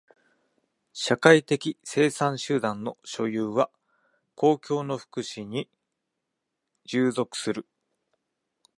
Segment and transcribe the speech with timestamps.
[0.93, 3.69] 社会的生産手段の所有は
[4.33, 5.69] 公共の福祉に
[6.85, 7.67] 従属する。